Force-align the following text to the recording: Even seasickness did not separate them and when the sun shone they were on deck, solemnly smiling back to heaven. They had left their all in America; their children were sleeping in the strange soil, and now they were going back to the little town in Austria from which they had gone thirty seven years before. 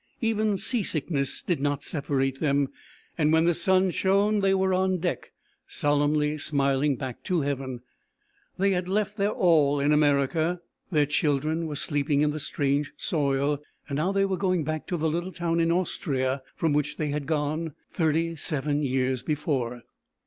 Even 0.19 0.57
seasickness 0.57 1.43
did 1.43 1.59
not 1.59 1.83
separate 1.83 2.39
them 2.39 2.69
and 3.19 3.31
when 3.31 3.45
the 3.45 3.53
sun 3.53 3.91
shone 3.91 4.39
they 4.39 4.51
were 4.51 4.73
on 4.73 4.97
deck, 4.97 5.31
solemnly 5.67 6.39
smiling 6.39 6.95
back 6.95 7.21
to 7.21 7.41
heaven. 7.41 7.81
They 8.57 8.71
had 8.71 8.89
left 8.89 9.15
their 9.15 9.29
all 9.29 9.79
in 9.79 9.91
America; 9.91 10.59
their 10.91 11.05
children 11.05 11.67
were 11.67 11.75
sleeping 11.75 12.21
in 12.21 12.31
the 12.31 12.39
strange 12.39 12.91
soil, 12.97 13.61
and 13.87 13.97
now 13.97 14.11
they 14.11 14.25
were 14.25 14.37
going 14.37 14.63
back 14.63 14.87
to 14.87 14.97
the 14.97 15.07
little 15.07 15.31
town 15.31 15.59
in 15.59 15.71
Austria 15.71 16.41
from 16.55 16.73
which 16.73 16.97
they 16.97 17.09
had 17.09 17.27
gone 17.27 17.75
thirty 17.91 18.35
seven 18.35 18.81
years 18.81 19.21
before. 19.21 19.83